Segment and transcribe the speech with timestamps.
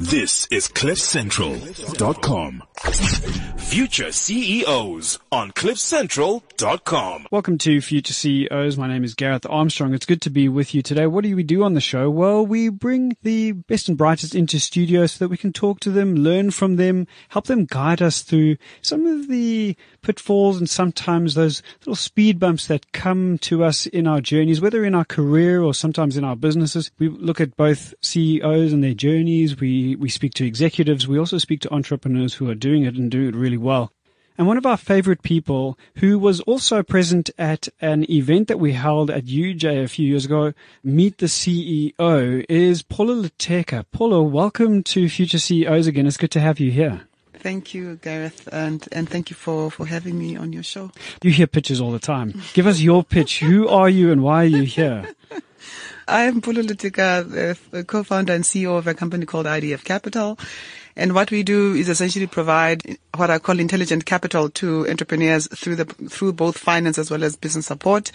[0.00, 2.62] This is CliffCentral.com.
[3.58, 7.26] Future CEOs on CliffCentral.com.
[7.30, 8.78] Welcome to Future CEOs.
[8.78, 9.92] My name is Gareth Armstrong.
[9.92, 11.06] It's good to be with you today.
[11.06, 12.08] What do we do on the show?
[12.08, 15.90] Well, we bring the best and brightest into studio so that we can talk to
[15.90, 21.34] them, learn from them, help them guide us through some of the pitfalls and sometimes
[21.34, 25.62] those little speed bumps that come to us in our journeys, whether in our career
[25.62, 26.90] or sometimes in our businesses.
[26.98, 29.60] We look at both CEOs and their journeys.
[29.60, 31.08] We, we speak to executives.
[31.08, 33.92] We also speak to entrepreneurs who are doing it and doing it really well.
[34.38, 38.72] And one of our favorite people who was also present at an event that we
[38.72, 43.84] held at UJ a few years ago, Meet the CEO, is Polo Leteka.
[43.92, 46.06] Paula, welcome to Future CEOs again.
[46.06, 47.02] It's good to have you here.
[47.34, 50.90] Thank you, Gareth, and, and thank you for, for having me on your show.
[51.22, 52.40] You hear pitches all the time.
[52.54, 53.40] Give us your pitch.
[53.40, 55.14] Who are you and why are you here?
[56.10, 60.36] I am Polo Leteka, co-founder and CEO of a company called IDF Capital.
[60.96, 65.76] And what we do is essentially provide what I call intelligent capital to entrepreneurs through
[65.76, 68.10] the through both finance as well as business support.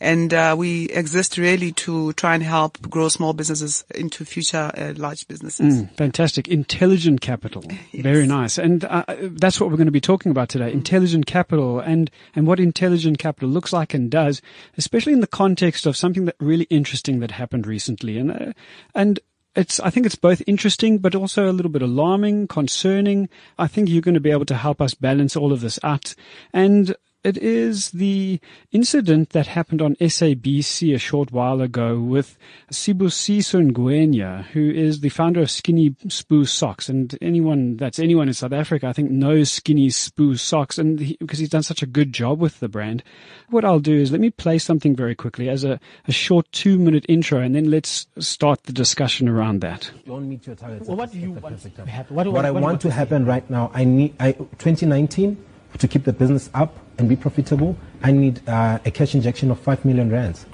[0.00, 4.92] And uh, we exist really to try and help grow small businesses into future uh,
[4.96, 5.82] large businesses.
[5.82, 6.48] Mm, fantastic.
[6.48, 7.64] Intelligent capital.
[7.92, 8.02] Yes.
[8.02, 8.58] Very nice.
[8.58, 10.70] And uh, that's what we're going to be talking about today.
[10.70, 10.74] Mm.
[10.74, 14.42] Intelligent capital and, and what intelligent capital looks like and does,
[14.76, 18.18] especially in the context of something that really interesting that happened recently.
[18.18, 18.52] And, uh,
[18.94, 19.20] and
[19.56, 23.28] it's, I think it's both interesting, but also a little bit alarming, concerning.
[23.58, 26.14] I think you're going to be able to help us balance all of this out.
[26.52, 26.94] And
[27.26, 28.38] it is the
[28.70, 32.38] incident that happened on SABC a short while ago with
[32.70, 36.88] Sibusiso Ngwenya, who is the founder of Skinny Sbu Socks.
[36.88, 41.16] And anyone that's anyone in South Africa, I think, knows Skinny Sbu Socks, and he,
[41.18, 43.02] because he's done such a good job with the brand.
[43.50, 46.78] What I'll do is let me play something very quickly as a, a short two
[46.78, 49.90] minute intro, and then let's start the discussion around that.
[50.06, 50.86] Don't meet your targets.
[50.86, 52.14] Well, what do you want to happen?
[52.14, 55.36] What, what, what I want to happen right now, I need I 2019
[55.78, 59.60] to keep the business up and be profitable, I need uh, a cash injection of
[59.60, 60.46] five million rands.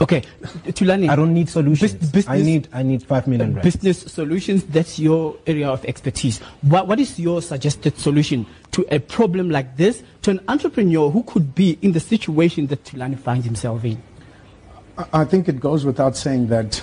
[0.00, 0.22] Okay,
[0.66, 1.08] Tulani.
[1.08, 1.94] I don't need solutions.
[1.94, 3.64] Business, I need I need five million rands.
[3.64, 4.64] Business solutions.
[4.64, 6.38] That's your area of expertise.
[6.60, 11.22] What what is your suggested solution to a problem like this to an entrepreneur who
[11.22, 14.02] could be in the situation that Tulani finds himself in?
[15.12, 16.82] I think it goes without saying that.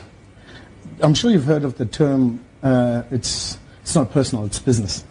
[1.01, 2.43] I'm sure you've heard of the term.
[2.63, 4.45] Uh, it's it's not personal.
[4.45, 5.05] It's business.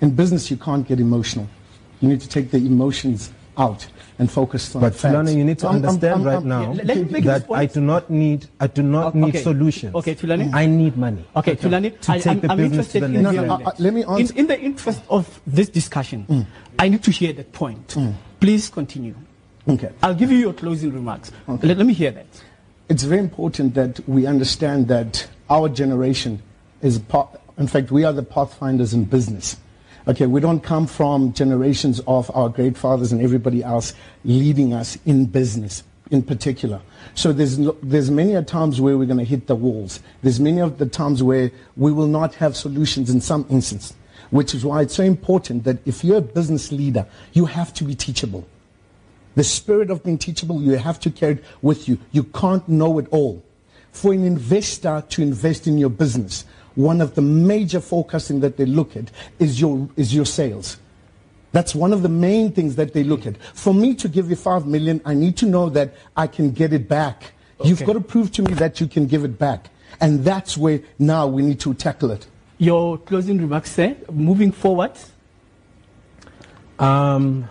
[0.00, 1.48] In business, you can't get emotional.
[2.00, 3.86] You need to take the emotions out
[4.18, 4.96] and focus on facts.
[4.96, 5.14] but facts.
[5.14, 8.46] Tulani, you need to I'm, understand I'm, I'm, right now that I do not need
[8.60, 9.18] I do not okay.
[9.18, 9.94] need solutions.
[9.94, 10.52] Okay, Tulani.
[10.52, 11.24] I need money.
[11.34, 11.98] Okay, Tulani.
[12.00, 13.46] To I, take the business to the next level.
[13.46, 14.32] No, no, uh, let me answer.
[14.34, 16.46] In, in, the interest of this discussion, mm.
[16.78, 17.88] I need to hear that point.
[17.88, 18.14] Mm.
[18.40, 19.14] Please continue.
[19.68, 19.90] Okay.
[20.02, 21.32] I'll give you your closing remarks.
[21.48, 21.68] Okay.
[21.68, 22.26] Let, let me hear that.
[22.88, 26.40] It's very important that we understand that our generation
[26.82, 27.40] is part.
[27.58, 29.56] In fact, we are the pathfinders in business.
[30.08, 33.92] Okay, we don't come from generations of our great fathers and everybody else
[34.24, 36.80] leading us in business in particular.
[37.16, 39.98] So there's, there's many a times where we're going to hit the walls.
[40.22, 43.94] There's many of the times where we will not have solutions in some instance,
[44.30, 47.82] which is why it's so important that if you're a business leader, you have to
[47.82, 48.46] be teachable.
[49.34, 51.98] The spirit of being teachable, you have to carry it with you.
[52.12, 53.42] You can't know it all.
[53.90, 56.44] For an investor to invest in your business,
[56.76, 60.78] one of the major forecasting that they look at is your, is your sales.
[61.52, 63.38] That's one of the main things that they look at.
[63.54, 66.72] For me to give you five million, I need to know that I can get
[66.72, 67.32] it back.
[67.58, 67.70] Okay.
[67.70, 69.70] You've got to prove to me that you can give it back.
[70.00, 72.26] And that's where now we need to tackle it.
[72.58, 74.92] Your closing remarks, sir, moving forward?
[76.78, 77.48] Um,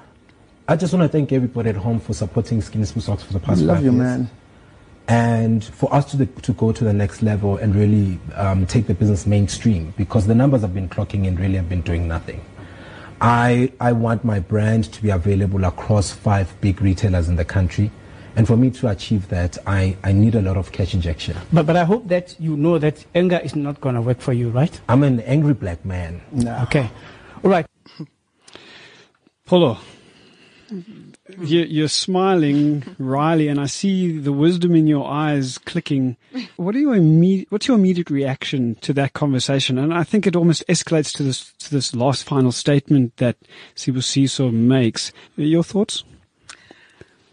[0.67, 3.39] I just want to thank everybody at home for supporting Skinny Sbu Socks for the
[3.39, 4.03] past I love five you, years.
[4.03, 4.29] man
[5.07, 8.87] and for us to, the, to go to the next level and really um, take
[8.87, 12.43] the business mainstream because the numbers have been clocking and really have been doing nothing.
[13.21, 17.91] I, I want my brand to be available across five big retailers in the country.
[18.35, 21.37] And for me to achieve that, I, I need a lot of cash injection.
[21.53, 24.33] But, but I hope that you know that anger is not going to work for
[24.33, 24.77] you, right?
[24.89, 26.21] I'm an angry black man.
[26.31, 26.59] No.
[26.63, 26.89] Okay.
[27.43, 27.65] All right.
[29.45, 29.77] Polo,
[31.27, 36.17] you're smiling, Riley, and I see the wisdom in your eyes clicking.
[36.55, 39.77] What are your immediate, what's your immediate reaction to that conversation?
[39.77, 43.37] And I think it almost escalates to this, to this last final statement that
[43.75, 45.11] Sibusiso makes.
[45.35, 46.03] Your thoughts?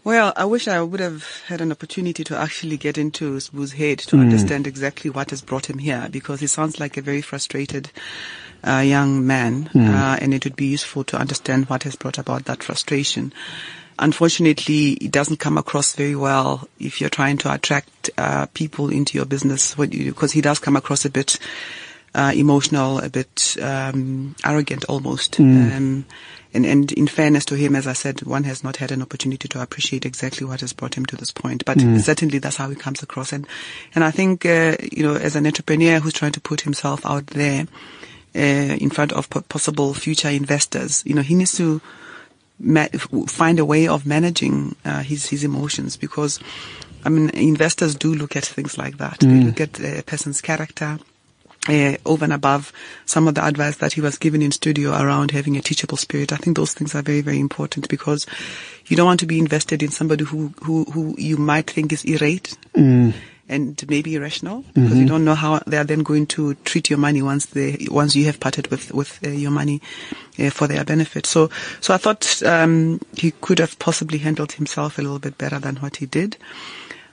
[0.05, 4.01] Well, I wish I would have had an opportunity to actually get into Sbu's head
[4.01, 4.21] to mm.
[4.21, 7.91] understand exactly what has brought him here because he sounds like a very frustrated
[8.67, 9.89] uh, young man, mm.
[9.89, 13.33] uh, and it would be useful to understand what has brought about that frustration.
[13.99, 19.17] Unfortunately, it doesn't come across very well if you're trying to attract uh, people into
[19.17, 21.39] your business because he does come across a bit
[22.15, 25.35] uh, emotional, a bit um, arrogant almost.
[25.39, 25.77] Mm.
[25.77, 26.05] Um,
[26.55, 29.49] and, and in fairness to him, as I said, one has not had an opportunity
[29.49, 31.65] to appreciate exactly what has brought him to this point.
[31.65, 31.99] But Mm.
[32.01, 33.33] certainly that's how he comes across.
[33.33, 33.47] And,
[33.95, 37.29] and I think, uh, you know, as an entrepreneur who's trying to put himself out
[37.29, 37.67] there,
[38.35, 38.39] uh,
[38.81, 41.81] in front of possible future investors, you know, he needs to
[42.63, 42.89] ma-
[43.27, 46.41] find a way of managing uh, his his emotions because,
[47.05, 49.19] I mean, investors do look at things like that.
[49.21, 50.99] They look at a person's character.
[51.69, 52.73] Uh, over and above
[53.07, 56.33] some of the advice that he was given in studio around having a teachable spirit,
[56.33, 58.27] I think those things are very, very important because
[58.87, 62.05] you don't want to be invested in somebody who, who, who you might think is
[62.05, 62.59] irate
[63.53, 66.99] and maybe irrational because you don't know how they are then going to treat your
[66.99, 69.81] money once they once you have parted with with uh, your money
[70.39, 71.27] uh, for their benefit.
[71.27, 71.51] So
[71.81, 75.77] so I thought um, he could have possibly handled himself a little bit better than
[75.77, 76.37] what he did.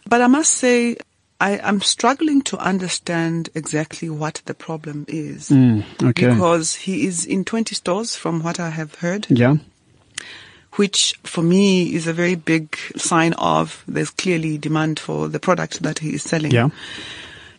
[0.07, 0.97] But I must say.
[1.41, 5.47] I, I'm struggling to understand exactly what the problem is.
[5.47, 6.27] Mm, okay.
[6.27, 9.55] Because he is in 20 stores from what I have heard Yeah.
[10.73, 15.83] Which for me is a very big sign of there's clearly demand for the product
[15.83, 16.51] that he is selling.
[16.51, 16.69] Yeah.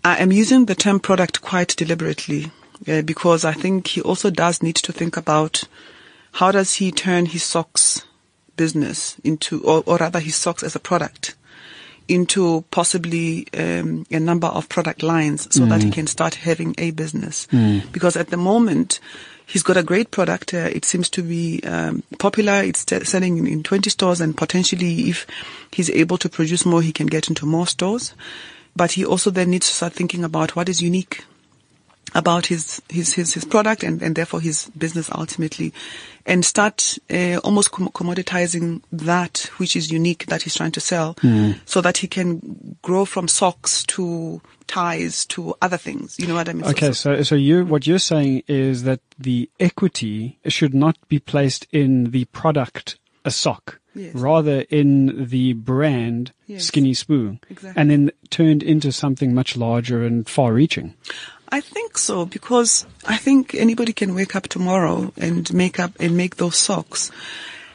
[0.04, 2.50] I am using the term product quite deliberately
[2.88, 5.64] uh, because I think he also does need to think about
[6.32, 8.02] how does he turn his socks
[8.56, 11.34] business into, or, or rather his socks as a product
[12.08, 16.90] into possibly um, a number of product lines so that he can start having a
[16.90, 17.46] business.
[17.92, 18.98] Because at the moment,
[19.50, 20.55] he's got a great product.
[20.55, 22.62] Uh, it seems to be um, popular.
[22.62, 25.26] It's t- selling in, in 20 stores, and potentially, if
[25.73, 28.14] he's able to produce more, he can get into more stores.
[28.76, 31.25] But he also then needs to start thinking about what is unique
[32.14, 35.72] about his his his, his product and, and therefore his business ultimately,
[36.26, 41.16] and start uh, almost com- commoditizing that which is unique that he's trying to sell,
[41.66, 46.16] so that he can grow from socks to ties to other things.
[46.18, 46.64] You know what I mean?
[46.64, 51.18] Okay, so- so so you what you're saying is that the equity should not be
[51.18, 54.14] placed in the product a sock, Yes.
[54.14, 56.64] rather in the brand Yes.
[56.66, 57.80] Skinny Sbu, Exactly.
[57.80, 60.94] and then turned into something much larger and far-reaching.
[61.52, 66.17] I think so because I think anybody can wake up tomorrow and make up and
[66.17, 67.11] make those socks.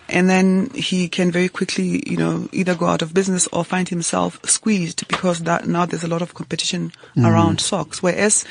[0.07, 3.89] And then he can very quickly, you know, either go out of business or find
[3.89, 7.25] himself squeezed because that now there's a lot of competition mm-hmm.
[7.25, 8.03] around socks.
[8.03, 8.45] Whereas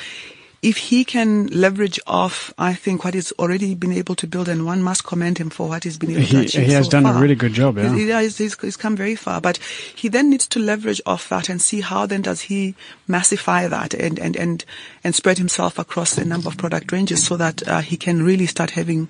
[0.64, 4.64] if he can leverage off, I think what he's already been able to build, and
[4.64, 6.66] one must commend him for what he's been able to He- achieve.
[6.66, 7.94] he has so done a really good job, yeah.
[7.94, 9.58] He's- he's, he's, he's come very far, but
[9.94, 12.74] he then needs to leverage off that and see how then does he
[13.06, 14.64] massify that and, and, and,
[15.04, 18.46] and spread himself across a number of product ranges so that uh, he can really
[18.46, 19.08] start having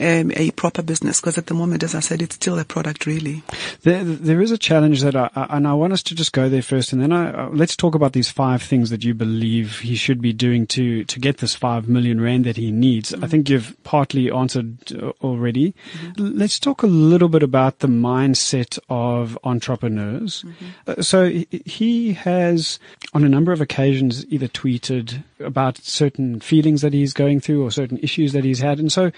[0.00, 1.20] um, a proper business.
[1.20, 3.42] Because at the moment, as I said, it's still a product really.
[3.82, 6.48] There, there is a challenge that I, I- and I want us to just go
[6.48, 9.80] there first, and then I, uh, let's talk about these five things that you believe
[9.80, 13.12] he should be doing to to get this five million rand that he needs.
[13.14, 15.74] I think you've partly answered uh, already.
[16.18, 20.44] L- Let's talk a little bit about the mindset of entrepreneurs.
[20.86, 22.78] Uh, so he- he has,
[23.12, 27.70] on a number of occasions, either tweeted about certain feelings that he's going through or
[27.70, 29.10] certain issues that he's had, and so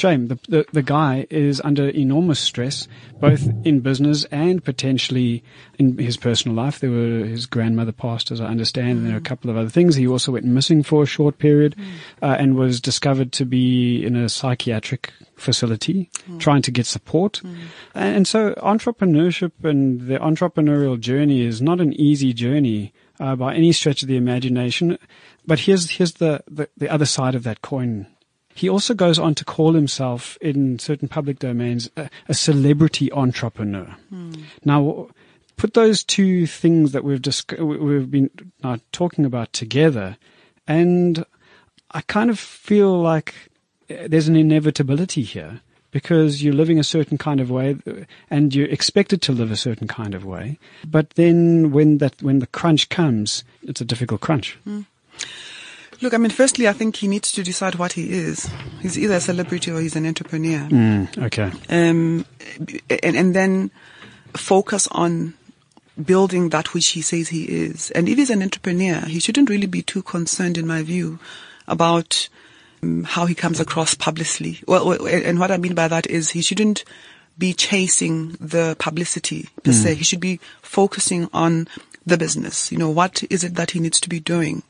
[0.00, 0.28] shame.
[0.28, 2.88] The, the the guy is under enormous stress,
[3.20, 5.44] both in business and potentially
[5.78, 6.80] in his personal life.
[6.80, 9.68] There were his grandmother passed, as I understand, and there are a couple of other
[9.68, 9.94] things.
[9.94, 11.76] He also went missing for a short period,
[12.22, 17.40] uh, and was discovered to be in a psychiatric facility trying to get support.
[17.94, 23.54] And, and so entrepreneurship and the entrepreneurial journey is not an easy journey uh, by
[23.54, 24.98] any stretch of the imagination.
[25.46, 28.06] But here's here's the, the, the other side of that coin.
[28.60, 33.96] He also goes on to call himself in certain public domains a, a celebrity entrepreneur.
[34.66, 35.08] Now,
[35.56, 38.28] put those two things that we've disc- we've been
[38.62, 40.18] uh, talking about together,
[40.68, 41.24] and
[41.92, 43.32] I kind of feel like
[43.88, 47.76] uh, there's an inevitability here because you're living a certain kind of way
[48.28, 50.58] and you're expected to live a certain kind of way.
[50.84, 54.58] But then when that when the crunch comes, it's a difficult crunch.
[56.02, 58.48] Look, I mean, firstly, I think he needs to decide what he is.
[58.80, 60.66] He's either a celebrity or he's an entrepreneur.
[61.18, 61.52] Okay.
[61.68, 62.24] um,
[63.02, 63.70] and, and then
[64.34, 65.34] focus on
[66.02, 67.90] building that which he says he is.
[67.90, 71.18] And if he's an entrepreneur, he shouldn't really be too concerned, in my view,
[71.68, 72.28] about
[72.82, 74.60] um, how he comes across publicly.
[74.66, 76.84] Well, and what I mean by that is he shouldn't
[77.36, 79.94] be chasing the publicity per se.
[79.94, 81.68] He should be focusing on
[82.06, 82.72] the business.
[82.72, 84.62] You know, what is it that he needs to be doing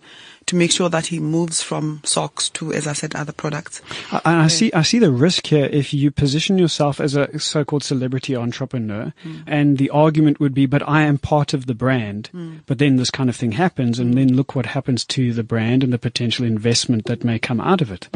[0.51, 3.81] to make sure that he moves from socks to, as I said, other products.
[4.11, 7.39] I- And I see, I see the risk here if you position yourself as a
[7.39, 9.45] so-called celebrity entrepreneur, mm.
[9.47, 12.63] and the argument would be, "But I am part of the brand." Mm.
[12.67, 14.17] But then this kind of thing happens, and mm.
[14.17, 17.81] then look what happens to the brand and the potential investment that may come out
[17.81, 18.09] of it.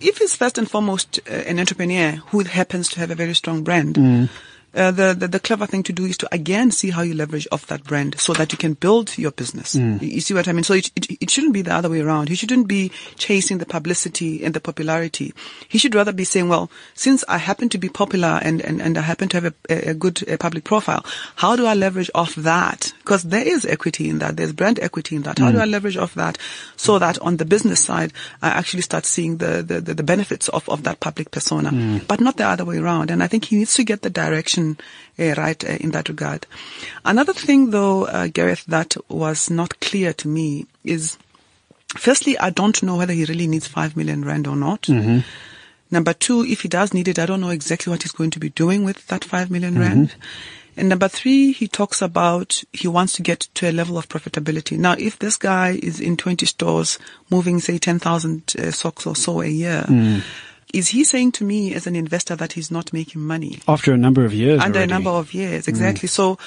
[0.00, 3.64] If he's first and foremost uh, an entrepreneur who happens to have a very strong
[3.64, 3.96] brand,
[4.76, 7.48] uh, the, the the clever thing to do is to again see how you leverage
[7.50, 9.74] off that brand so that you can build your business.
[9.74, 10.64] You, you see what I mean?
[10.64, 12.28] So it, it it shouldn't be the other way around.
[12.28, 15.32] He shouldn't be chasing the publicity and the popularity.
[15.68, 18.98] He should rather be saying, well, since I happen to be popular and and, and
[18.98, 21.04] I happen to have a, a good uh public profile,
[21.36, 22.92] how do I leverage off that?
[22.98, 24.36] Because there is equity in that.
[24.36, 25.38] There's brand equity in that.
[25.38, 26.38] How do I leverage off that
[26.76, 30.48] so that on the business side, I actually start seeing the the, the, the benefits
[30.50, 31.70] of, of that public persona,
[32.08, 33.10] but not the other way around.
[33.10, 34.65] And I think he needs to get the direction
[35.18, 36.46] uh, right uh, in that regard.
[37.04, 41.18] Another thing, though, uh, Gareth, that was not clear to me is,
[41.96, 44.88] firstly, I don't know whether he really needs five million rand or not.
[45.90, 48.40] Number two, if he does need it, I don't know exactly what he's going to
[48.40, 50.14] be doing with that five million rand.
[50.78, 54.76] And number three, he talks about he wants to get to a level of profitability.
[54.78, 56.98] Now, if this guy is in 20 stores
[57.30, 59.86] moving, say, 10,000 uh, socks or so a year,
[60.76, 63.60] is he saying to me as an investor that he's not making money?
[63.66, 64.92] After a number of years, under already.
[64.92, 66.12] a number of years exactly mm.
[66.12, 66.38] so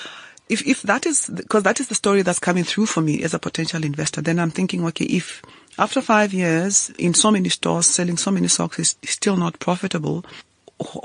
[0.50, 3.33] if if that is because that is the story that's coming through for me as
[3.33, 5.41] a potential investor then i'm thinking okay if
[5.77, 10.25] after 5 years in so many stores selling so many socks is still not profitable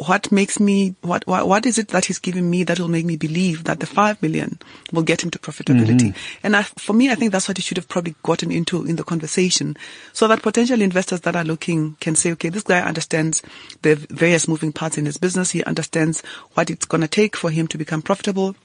[0.07, 3.05] what makes me what, what what is it that he's giving me that will make
[3.05, 4.59] me believe that the 5 million
[4.93, 6.13] will get him to profitability?
[6.13, 6.47] Mm-hmm.
[6.47, 8.97] And I, for me i think that's what he should have probably gotten into in
[8.97, 9.77] the conversation
[10.13, 13.43] so that potential investors that are looking can say okay this guy understands
[13.83, 15.51] the various moving parts in his business.
[15.51, 16.23] He understands
[16.55, 18.57] what it's going to take for him to become profitable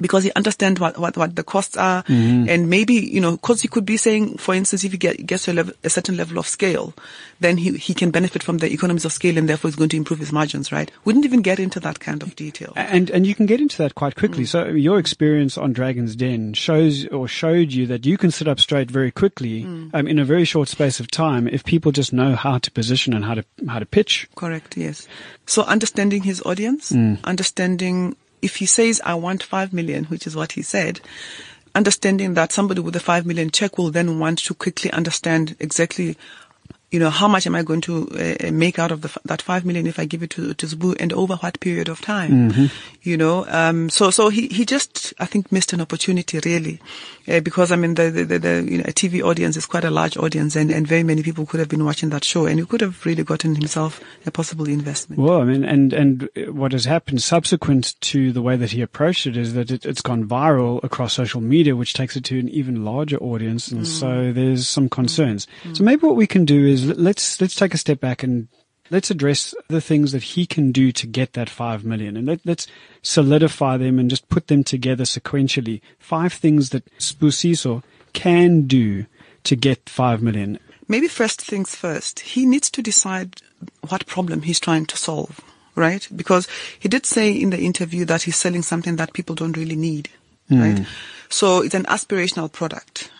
[0.00, 3.68] because he understands what, what, what the costs are and maybe, you know, cause he
[3.68, 6.38] could be saying, for instance, if he get, gets to a, level, a certain level
[6.38, 6.94] of scale,
[7.40, 9.96] then he, he can benefit from the economies of scale and therefore he's going to
[9.96, 10.90] improve his margins, right?
[11.04, 12.72] Wouldn't even get into that kind of detail.
[12.76, 14.44] And and you can get into that quite quickly.
[14.44, 14.48] Mm.
[14.48, 18.58] So your experience on Dragon's Den shows or showed you that you can sit up
[18.60, 19.90] straight very quickly Mm.
[19.94, 23.12] um, in a very short space of time if people just know how to position
[23.14, 24.28] and how to how to pitch.
[24.34, 25.06] Correct, yes.
[25.46, 26.92] So understanding his audience,
[27.24, 31.00] understanding if he says, I want five million, which is what he said,
[31.74, 36.16] understanding that somebody with a five million check will then want to quickly understand exactly
[36.94, 39.64] you know, how much am I going to uh, make out of the, that five
[39.64, 42.70] million if I give it to, to Sbu and over what period of time?
[43.02, 46.80] You know, um, so, so he, he just, I think, missed an opportunity really,
[47.26, 49.84] uh, because I mean, the, the, the, the, you know, a TV audience is quite
[49.84, 52.60] a large audience and, and very many people could have been watching that show and
[52.60, 55.20] he could have really gotten himself a possible investment.
[55.20, 59.26] Well, I mean, and and what has happened subsequent to the way that he approached
[59.26, 62.48] it is that it, it's gone viral across social media, which takes it to an
[62.50, 65.48] even larger audience, and so there's some concerns.
[65.72, 68.48] So maybe what we can do is let's let's take a step back and
[68.90, 72.40] let's address the things that he can do to get that five million, and let,
[72.44, 72.66] let's
[73.02, 75.80] solidify them and just put them together sequentially.
[75.98, 79.06] Five things that Sibusiso can do
[79.44, 80.58] to get five million.
[80.88, 83.40] maybe first things first, he needs to decide
[83.88, 85.40] what problem he's trying to solve,
[85.74, 86.06] right?
[86.14, 86.46] Because
[86.78, 90.08] he did say in the interview that he's selling something that people don't really need,
[90.50, 90.78] right?
[90.78, 90.84] Hmm.
[91.28, 93.10] So it's an aspirational product.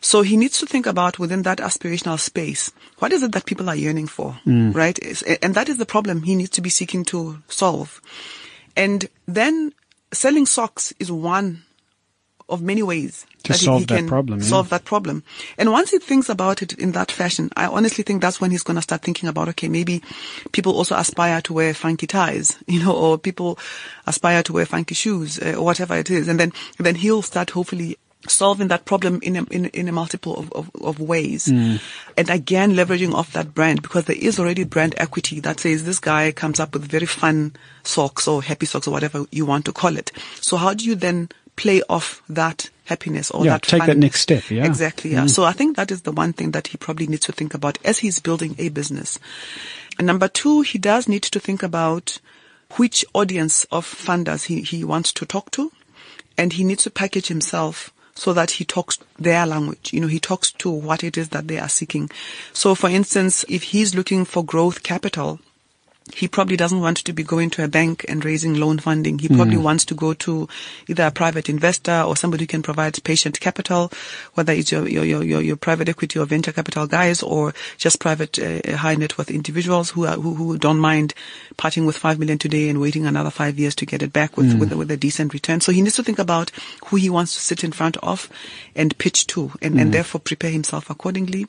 [0.00, 3.68] So he needs to think about within that aspirational space, what is it that people
[3.68, 4.98] are yearning for, right?
[5.42, 8.00] And that is the problem he needs to be seeking to solve.
[8.76, 9.72] And then
[10.12, 11.62] selling socks is one
[12.48, 14.44] of many ways To he- solve he that can problem, yeah.
[14.46, 15.22] solve that problem.
[15.56, 18.64] And once he thinks about it in that fashion, I honestly think that's when he's
[18.64, 20.02] going to start thinking about, okay, maybe
[20.50, 23.56] people also aspire to wear funky ties, you know, or people
[24.06, 26.26] aspire to wear funky shoes, uh, or whatever it is.
[26.26, 27.98] And then, then he'll start hopefully
[28.28, 31.46] solving that problem in a, in, in a multiple of, of, of ways.
[31.46, 31.76] Hmm.
[32.16, 35.98] And again, leveraging off that brand because there is already brand equity that says this
[35.98, 39.72] guy comes up with very fun socks or happy socks or whatever you want to
[39.72, 40.12] call it.
[40.40, 44.20] So how do you then play off that happiness or Yeah, that take that next
[44.20, 44.66] step, yeah.
[44.66, 45.12] Exactly.
[45.12, 45.22] Yeah.
[45.22, 45.28] Hmm.
[45.28, 47.78] So I think that is the one thing that he probably needs to think about
[47.84, 49.18] as he's building a business.
[49.98, 52.18] And number two, he does need to think about
[52.76, 55.72] which audience of funders he, he wants to talk to.
[56.38, 59.92] And he needs to package himself so that he talks their language.
[59.92, 62.10] You know, he talks to what it is that they are seeking.
[62.52, 65.40] So for instance, if he's looking for growth capital,
[66.14, 69.18] he probably doesn't want to be going to a bank and raising loan funding.
[69.18, 69.62] He probably hmm.
[69.62, 70.48] wants to go to
[70.88, 73.90] either a private investor or somebody who can provide patient capital,
[74.34, 78.38] whether it's your, your, your, your, private equity or venture capital guys or just private
[78.38, 81.14] uh, high net worth individuals who are, who, who don't mind
[81.56, 84.52] parting with five million today and waiting another five years to get it back with,
[84.52, 84.58] hmm.
[84.58, 85.60] with, with a decent return.
[85.60, 86.50] So he needs to think about
[86.86, 88.28] who he wants to sit in front of
[88.74, 89.90] and pitch to and, and hmm.
[89.90, 91.46] therefore prepare himself accordingly.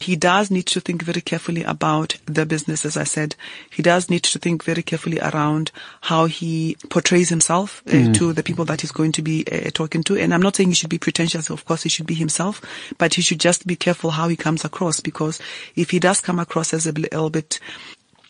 [0.00, 3.36] He does need to think very carefully about the business, as I said.
[3.70, 8.42] He does need to think very carefully around how he portrays himself uh, to the
[8.42, 10.16] people that he's going to be uh, talking to.
[10.16, 11.50] And I'm not saying he should be pretentious.
[11.50, 12.62] Of course, he should be himself,
[12.96, 15.38] but he should just be careful how he comes across because
[15.76, 17.60] if he does come across as a little bit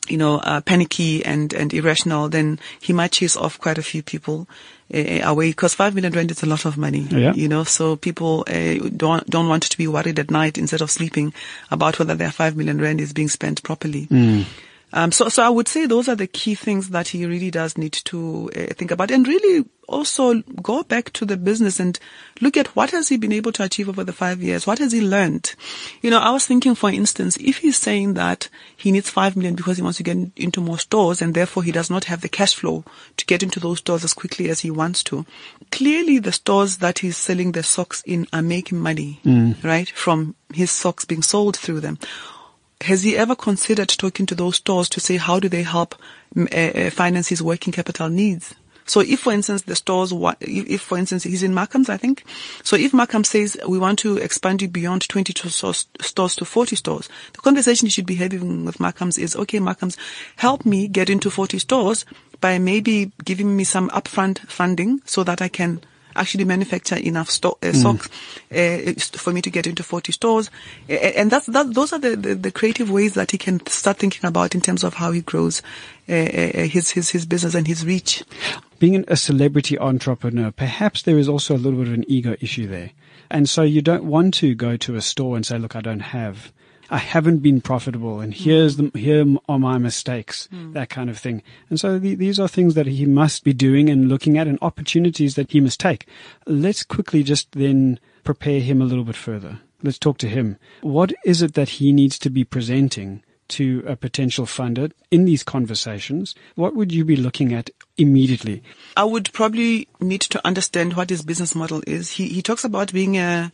[0.08, 4.02] you know, uh, panicky and, and irrational, then he might chase off quite a few
[4.02, 4.48] people
[4.94, 7.32] uh, away because five million rand is a lot of money, Yeah.
[7.34, 10.90] you know, so people uh, don't, don't want to be worried at night instead of
[10.90, 11.32] sleeping
[11.70, 14.08] about whether their five million rand is being spent properly.
[14.92, 17.78] Um, so, so I would say those are the key things that he really does
[17.78, 21.98] need to uh, think about and really also go back to the business and
[22.40, 24.66] look at what has he been able to achieve over the five years?
[24.66, 25.54] What has he learned?
[26.00, 29.56] You know, I was thinking, for instance, if he's saying that he needs five million
[29.56, 32.28] because he wants to get into more stores and therefore he does not have the
[32.28, 32.84] cash flow
[33.16, 35.26] to get into those stores as quickly as he wants to,
[35.70, 39.20] clearly the stores that he's selling the socks in are making money,
[39.64, 39.88] right?
[39.88, 41.98] From his socks being sold through them
[42.82, 45.94] has he ever considered talking to those stores to say how do they help
[46.36, 48.54] uh, uh, finance his working capital needs?
[48.86, 52.24] So if, for instance, the stores, if, for instance, he's in Markham's, I think.
[52.64, 56.44] So if Markham says we want to expand it beyond 20 to stores, stores to
[56.44, 59.96] 40 stores, the conversation you should be having with Markham's is, okay, Markham's,
[60.36, 62.04] help me get into 40 stores
[62.40, 65.82] by maybe giving me some upfront funding so that I can
[66.16, 68.08] actually manufacture enough sto- uh, socks
[68.54, 70.50] uh, for me to get into 40 stores.
[70.88, 74.26] And that's, that, those are the, the, the creative ways that he can start thinking
[74.26, 75.62] about in terms of how he grows
[76.08, 78.24] uh, uh, his, his, his business and his reach.
[78.80, 82.66] being a celebrity entrepreneur, perhaps there is also a little bit of an ego issue
[82.66, 82.90] there.
[83.30, 86.00] And so you don't want to go to a store and say, look, I don't
[86.00, 86.50] have,
[86.90, 90.72] I haven't been profitable and here's the, here are my mistakes, hmm.
[90.72, 91.42] that kind of thing.
[91.68, 94.58] And so the, these are things that he must be doing and looking at and
[94.60, 96.06] opportunities that he must take.
[96.46, 99.60] Let's quickly just then prepare him a little bit further.
[99.82, 100.58] Let's talk to him.
[100.82, 105.42] What is it that he needs to be presenting to a potential funder in these
[105.42, 106.34] conversations?
[106.54, 108.62] What would you be looking at immediately?
[108.96, 112.10] I would probably need to understand what his business model is.
[112.12, 113.52] He, he talks about being a,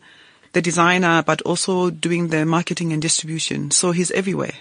[0.53, 3.71] the designer, but also doing the marketing and distribution.
[3.71, 4.53] So he's everywhere.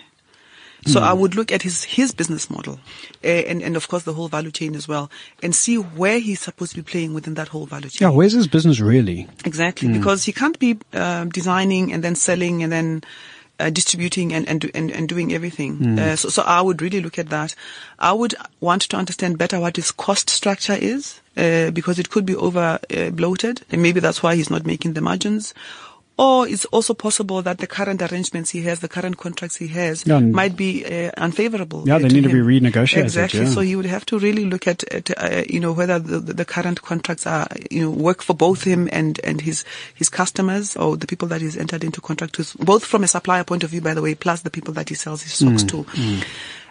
[0.87, 2.79] So I would look at his, his business model
[3.25, 5.11] uh, and, and of course the whole value chain as well
[5.43, 8.07] and see where he's supposed to be playing within that whole value chain.
[8.07, 9.27] Yeah, where's his business really?
[9.45, 13.03] Exactly, because he can't be um designing and then selling and then
[13.59, 15.99] uh, distributing and and, and and doing everything.
[15.99, 17.55] Uh, so, so I would really look at that.
[17.99, 22.27] I would want to understand better what his cost structure is, uh, because it could
[22.27, 25.55] be over uh, bloated, and maybe that's why he's not making the margins.
[26.19, 30.07] Or it's also possible that the current arrangements he has, the current contracts he has,
[30.07, 31.85] Yeah, might be uh, unfavorable.
[31.87, 33.41] Yeah, uh, they to need to be renegotiated, Exactly.
[33.41, 33.51] yeah.
[33.51, 36.47] So you would have to really look at, at uh, you know, whether the, the
[36.47, 40.97] current contracts are, you know, work for both him and, and his, his customers or
[40.97, 43.83] the people that he's entered into contract with, both from a supplier point of view,
[43.83, 46.25] by the way, plus the people that he sells his socks Mm, to.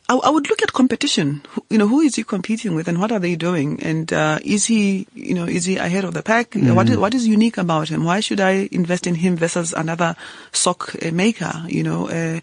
[0.07, 1.41] I, I would look at competition.
[1.69, 3.81] You know, who is he competing with and what are they doing?
[3.81, 6.55] And, uh, is he, you know, is he ahead of the pack?
[6.75, 8.03] What, is, what is unique about him?
[8.03, 10.15] Why should I invest in him versus another
[10.51, 11.63] sock uh, maker?
[11.67, 12.39] You know, uh,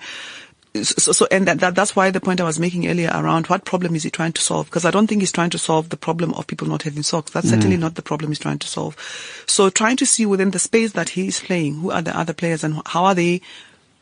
[0.74, 3.66] so, so and that, that that's why the point I was making earlier around what
[3.66, 4.66] problem is he trying to solve?
[4.66, 7.30] Because I don't think he's trying to solve the problem of people not having socks.
[7.32, 8.96] That's certainly not the problem he's trying to solve.
[9.46, 12.64] So trying to see within the space that he's playing, who are the other players
[12.64, 13.42] and how are they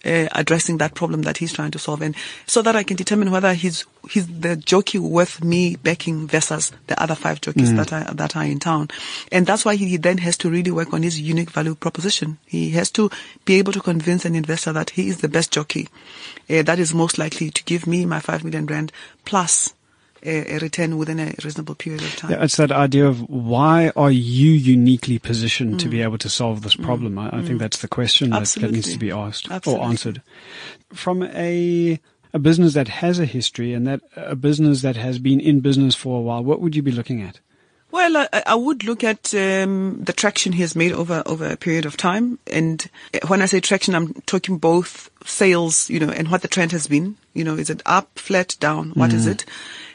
[0.04, 2.14] uh, addressing that problem that he's trying to solve, and
[2.46, 7.00] so that I can determine whether he's he's the jockey worth me backing versus the
[7.02, 8.88] other five jockeys that are that are in town,
[9.30, 12.38] and that's why he then has to really work on his unique value proposition.
[12.46, 13.10] He has to
[13.44, 15.88] be able to convince an investor that he is the best jockey,
[16.48, 18.92] uh, that is most likely to give me my five million rand
[19.24, 19.74] plus
[20.22, 22.30] a, a return within a reasonable period of time.
[22.30, 26.04] Yeah, it's that idea of why are you uniquely positioned to be mm.
[26.04, 26.84] able to solve this mm.
[26.84, 27.18] problem?
[27.18, 27.58] I, I think mm.
[27.58, 29.84] that's the question that, that needs to be asked Absolutely.
[29.84, 30.22] or answered.
[30.92, 32.00] From a
[32.32, 35.94] a business that has a history and that a business that has been in business
[35.94, 37.40] for a while, what would you be looking at?
[37.92, 41.56] Well, I, I would look at um, the traction he has made over over a
[41.56, 42.88] period of time, and
[43.26, 46.86] when I say traction, I'm talking both sales, you know, and what the trend has
[46.86, 47.16] been.
[47.34, 48.90] You know, is it up, flat, down?
[48.90, 49.44] What is it?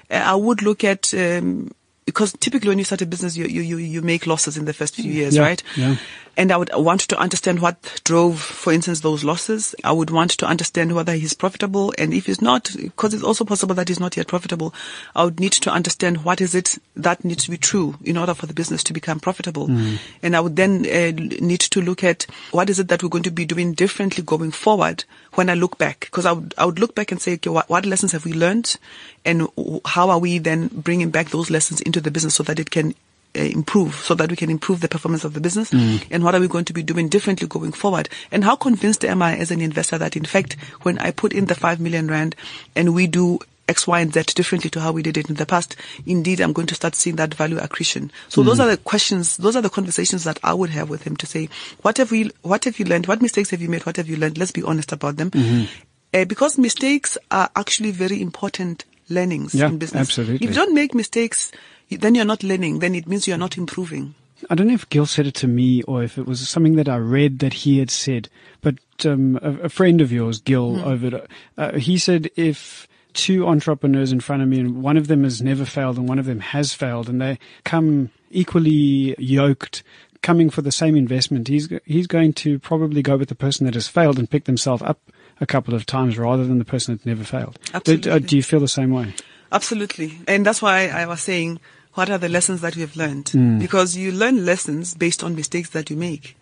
[0.10, 1.72] I would look at um,
[2.06, 4.74] because typically when you start a business, you you you, you make losses in the
[4.74, 5.64] first few years, Yeah, right?
[5.76, 5.96] yeah.
[6.38, 9.76] And I would want to understand what drove, for instance, those losses.
[9.84, 11.94] I would want to understand whether he's profitable.
[11.98, 14.74] And if he's not, because it's also possible that he's not yet profitable,
[15.16, 18.34] I would need to understand what is it that needs to be true in order
[18.34, 19.68] for the business to become profitable.
[19.68, 20.00] Mm.
[20.22, 21.12] And I would then uh,
[21.44, 24.52] need to look at what is it that we're going to be doing differently going
[24.52, 26.02] forward when I look back.
[26.02, 28.34] Because I would, I would look back and say, okay, what, what lessons have we
[28.34, 28.78] learned?
[29.24, 29.48] And
[29.86, 32.94] how are we then bringing back those lessons into the business so that it can
[33.36, 35.72] improve so that we can improve the performance of the business?
[35.72, 36.06] Mm.
[36.12, 38.10] And what are we going to be doing differently going forward?
[38.32, 41.46] And how convinced am I as an investor that in fact, when I put in
[41.46, 42.36] the five million rand
[42.76, 45.46] and we do X, Y, and Z differently to how we did it in the
[45.46, 48.12] past, indeed, I'm going to start seeing that value accretion.
[48.30, 51.02] So mm those are the questions, those are the conversations that I would have with
[51.04, 51.50] him to say,
[51.82, 53.08] what have we, what have you learned?
[53.08, 53.86] What mistakes have you made?
[53.86, 54.38] What have you learned?
[54.38, 55.32] Let's be honest about them.
[55.32, 55.66] Mm-hmm.
[56.14, 60.10] Uh, because mistakes are actually very important learnings yeah, in business.
[60.10, 60.36] Absolutely.
[60.36, 61.52] If you don't make mistakes,
[61.90, 62.80] then you're not learning.
[62.80, 64.16] Then it means you're not improving.
[64.50, 66.90] I don't know if Gil said it to me or if it was something that
[66.90, 68.30] I read that he had said,
[68.62, 70.86] but um, a, a, friend of yours, Gil, mm.
[70.86, 71.26] over
[71.58, 75.42] uh, he said if two entrepreneurs in front of me and one of them has
[75.42, 79.84] never failed and one of them has failed and they come equally yoked
[80.22, 83.74] coming for the same investment, he's he's going to probably go with the person that
[83.74, 85.00] has failed and pick themselves up
[85.40, 87.60] a couple of times rather than the person that never failed.
[87.74, 88.10] Absolutely.
[88.10, 89.14] Do, uh, do you feel the same way?
[89.52, 90.20] Absolutely.
[90.28, 91.60] And that's why I was saying,
[91.94, 93.26] what are the lessons that have learned?
[93.26, 93.60] Mm.
[93.60, 96.38] Because you learn lessons based on mistakes that you make.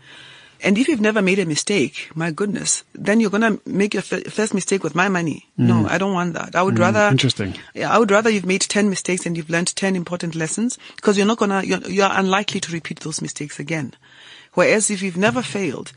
[0.63, 4.03] And if you've never made a mistake, my goodness, then you're going to make your
[4.09, 5.49] f- first mistake with my money.
[5.59, 5.67] Mm.
[5.67, 6.55] No, I don't want that.
[6.55, 6.79] I would mm.
[6.79, 7.55] rather, interesting.
[7.73, 11.17] Yeah, I would rather you've made 10 mistakes and you've learned 10 important lessons because
[11.17, 13.93] you're not going to, you're, you're unlikely to repeat those mistakes again.
[14.53, 15.91] Whereas if you've never failed,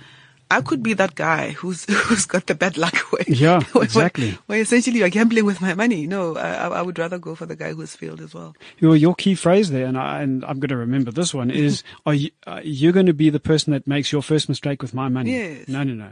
[0.50, 2.94] I could be that guy who's who's got the bad luck.
[3.10, 4.30] Where, yeah, exactly.
[4.30, 6.06] Where, where, essentially you're gambling with my money.
[6.06, 8.54] No, I, I, would rather go for the guy who's failed as well.
[8.78, 11.82] Your your key phrase there, and, I, and I'm going to remember this one is:
[12.04, 14.94] Are you uh, you're going to be the person that makes your first mistake with
[14.94, 15.32] my money?
[15.32, 15.68] Yes.
[15.68, 16.10] No, no, no.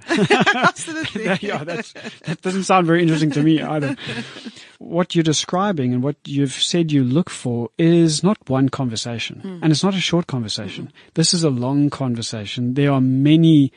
[0.55, 1.25] Absolutely.
[1.41, 3.97] yeah, that doesn't sound very interesting to me either.
[4.79, 9.59] What you're describing and what you've said you look for is not one conversation, mm.
[9.63, 10.87] and it's not a short conversation.
[10.87, 11.09] Mm-hmm.
[11.15, 12.75] This is a long conversation.
[12.75, 13.73] There are many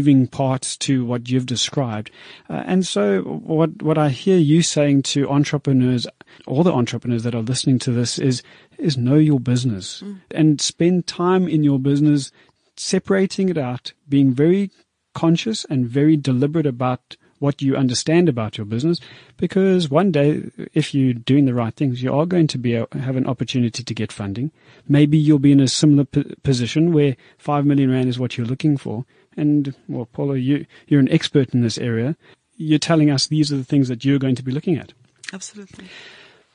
[0.00, 2.10] moving parts to what you've described.
[2.48, 6.06] Uh, and so what, what I hear you saying to entrepreneurs,
[6.46, 8.42] all the entrepreneurs that are listening to this is,
[8.78, 10.18] is know your business mm.
[10.30, 12.32] and spend time in your business
[12.78, 14.70] separating it out, being very
[15.14, 19.00] conscious and very deliberate about what you understand about your business
[19.36, 20.42] because one day
[20.74, 23.94] if you're doing the right things you are going to be have an opportunity to
[23.94, 24.52] get funding
[24.86, 28.46] maybe you'll be in a similar p- position where 5 million rand is what you're
[28.46, 32.16] looking for and well, Polo, you you're an expert in this area.
[32.56, 34.92] You're telling us these are the things that you're going to be looking at.
[35.32, 35.86] Absolutely.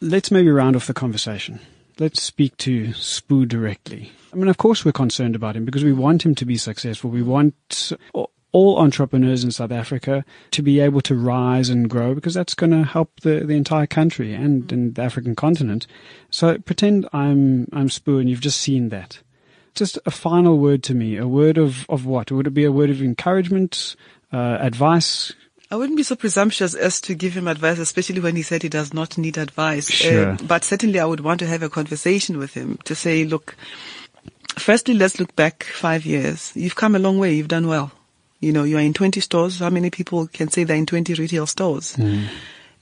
[0.01, 1.59] Let's maybe round off the conversation.
[1.97, 4.11] Let's speak to Sbu directly.
[4.33, 7.09] I mean, of course, we're concerned about him because we want him to be successful.
[7.09, 7.93] We want
[8.55, 12.71] all entrepreneurs in South Africa to be able to rise and grow because that's going
[12.71, 15.87] to help the, the entire country and, and the African continent.
[16.29, 19.19] So pretend I'm I'm Sbu and you've just seen that
[19.75, 21.17] just a final word to me.
[21.17, 22.31] A word of, of what?
[22.31, 23.95] Would it be a word of encouragement,
[24.31, 25.33] uh, advice?
[25.71, 28.69] I wouldn't be so presumptuous as to give him advice, especially when he said he
[28.69, 29.89] does not need advice.
[29.89, 30.31] Sure.
[30.31, 33.55] Uh, but certainly I would want to have a conversation with him to say, look,
[34.57, 36.51] firstly, let's look back five years.
[36.55, 37.33] You've come a long way.
[37.33, 37.91] You've done well.
[38.39, 39.59] You know, you're in 20 stores.
[39.59, 41.95] How many people can say they're in 20 retail stores?
[41.95, 42.27] Mm.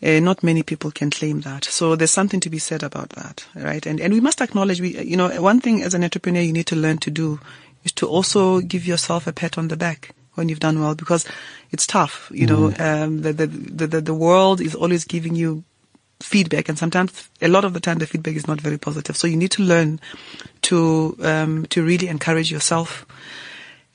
[0.04, 1.64] Uh, not many people can claim that.
[1.64, 3.86] So there's something to be said about that, right?
[3.86, 6.68] And and we must acknowledge we, you know, one thing as an entrepreneur you need
[6.68, 7.40] to learn to do
[7.84, 11.26] is to also give yourself a pat on the back when you've done well because
[11.72, 12.30] it's tough.
[12.34, 12.84] You mm-hmm.
[12.84, 13.48] know, um, the, the,
[13.88, 15.64] the the world is always giving you
[16.20, 19.16] feedback, and sometimes a lot of the time the feedback is not very positive.
[19.16, 20.02] So you need to learn
[20.64, 23.06] to um, to really encourage yourself.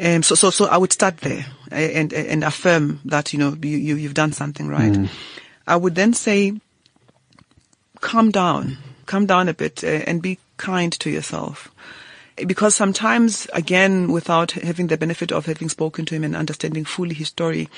[0.01, 3.97] Um, so, so, so I would start there and, and affirm that, you know, you,
[3.97, 4.92] you, have done something right.
[4.92, 5.09] Mm.
[5.69, 6.55] I would then say,
[8.01, 11.71] calm down, calm down a bit uh, and be kind to yourself.
[12.47, 17.15] Because sometimes, again, without having the benefit of having spoken to him and understanding fully
[17.15, 17.69] his story,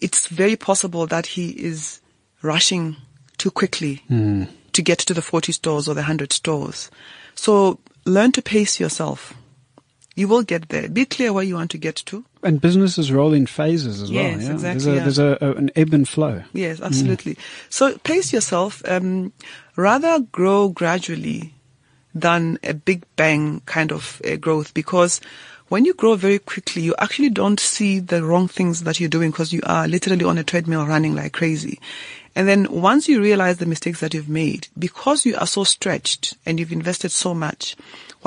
[0.00, 2.00] it's very possible that he is
[2.42, 2.96] rushing
[3.36, 4.48] too quickly mm.
[4.72, 6.90] to get to the 40 stores or the 100 stores.
[7.34, 9.34] So learn to pace yourself.
[10.18, 10.88] You will get there.
[10.88, 12.24] Be clear where you want to get to.
[12.42, 14.42] And businesses roll in phases as yes, well.
[14.42, 14.84] Yeah, exactly.
[14.84, 15.02] There's, a, yeah.
[15.04, 16.42] there's a, a, an ebb and flow.
[16.52, 17.36] Yes, absolutely.
[17.36, 17.40] Mm.
[17.70, 18.82] So pace yourself.
[18.88, 19.32] Um,
[19.76, 21.54] rather grow gradually
[22.16, 25.20] than a big bang kind of uh, growth because
[25.68, 29.30] when you grow very quickly, you actually don't see the wrong things that you're doing
[29.30, 31.78] because you are literally on a treadmill running like crazy.
[32.34, 36.36] And then once you realize the mistakes that you've made, because you are so stretched
[36.44, 37.76] and you've invested so much,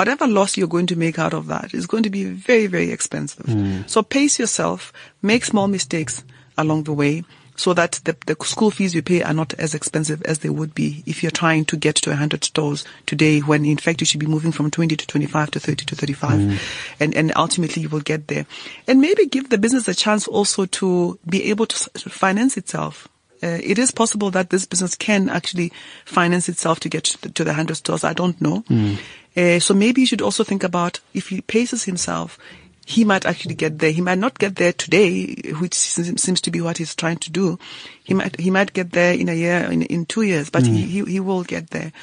[0.01, 2.89] whatever loss you're going to make out of that is going to be very, very
[2.89, 3.45] expensive.
[3.45, 3.83] Hmm.
[3.85, 6.23] So pace yourself, make small mistakes
[6.57, 7.23] along the way
[7.55, 10.73] so that the, the school fees you pay are not as expensive as they would
[10.73, 14.19] be if you're trying to get to 100 stores today when in fact you should
[14.19, 16.55] be moving from 20 to 25 to 30 to 35 hmm.
[16.99, 18.47] and, and ultimately you will get there.
[18.87, 23.07] And maybe give the business a chance also to be able to finance itself.
[23.43, 25.71] Uh, it is possible that this business can actually
[26.05, 28.03] finance itself to get to the, to the 100 stores.
[28.03, 28.59] I don't know.
[28.67, 28.95] Hmm.
[29.35, 32.37] Uh, so maybe you should also think about if he paces himself,
[32.85, 33.91] he might actually get there.
[33.91, 37.31] He might not get there today, which seems seems to be what he's trying to
[37.31, 37.57] do.
[38.03, 40.81] He might, he might get there in a year, in, in two years, but he,
[40.81, 41.93] he, he will get there.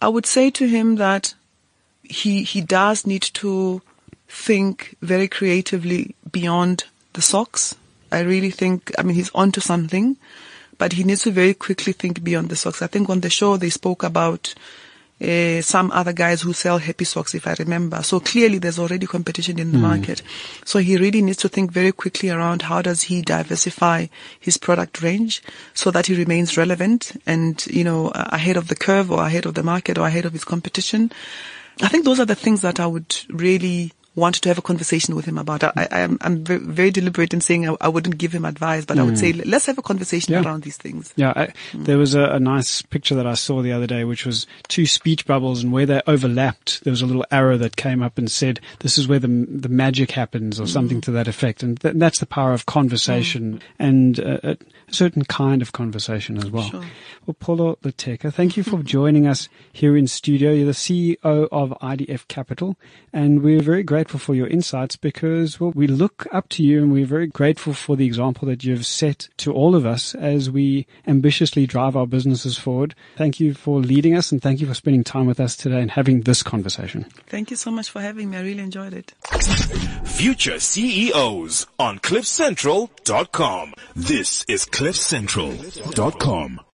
[0.00, 1.34] I would say to him that
[2.02, 3.82] he, he does need to
[4.28, 7.76] think very creatively beyond the socks.
[8.10, 10.16] I really think, I mean, he's onto something,
[10.78, 12.82] but he needs to very quickly think beyond the socks.
[12.82, 14.54] I think on the show they spoke about
[15.22, 18.02] uh, some other guys who sell happy socks, if I remember.
[18.02, 20.22] So clearly there's already competition in the market.
[20.64, 24.06] So he really needs to think very quickly around how does he diversify
[24.40, 25.42] his product range
[25.74, 29.54] so that he remains relevant and, you know, ahead of the curve or ahead of
[29.54, 31.12] the market or ahead of his competition.
[31.80, 35.16] I think those are the things that I would really want to have a conversation
[35.16, 35.64] with him about.
[35.64, 38.98] I, I am I'm very, deliberate in saying I, I wouldn't give him advice, but
[38.98, 39.16] I would hmm.
[39.16, 40.42] say let's have a conversation Yeah.
[40.42, 41.12] around these things.
[41.16, 41.84] Yeah, I, hmm.
[41.84, 44.86] there was a, a nice picture that I saw the other day, which was two
[44.86, 48.30] speech bubbles, and where they overlapped, there was a little arrow that came up and
[48.30, 50.68] said, "This is where the the magic happens," or hmm.
[50.68, 51.62] something to that effect.
[51.62, 54.56] And th- that's the power of conversation and uh, a
[54.90, 56.68] certain kind of conversation as well.
[56.68, 56.84] Sure.
[57.26, 60.52] Well, Polo Leteka, thank you for joining us here in studio.
[60.52, 62.76] You're the CEO of IDF Capital,
[63.12, 66.92] and we're very grateful for your insights because well, we look up to you, and
[66.92, 70.88] we're very grateful for the example that you've set to all of us as we
[71.06, 72.96] ambitiously drive our businesses forward.
[73.16, 75.92] Thank you for leading us, and thank you for spending time with us today and
[75.92, 77.04] having this conversation.
[77.28, 78.38] Thank you so much for having me.
[78.38, 79.12] I really enjoyed it.
[80.04, 83.74] Future CEOs on CliffCentral.com.
[83.94, 86.60] This is CliffCentral.com.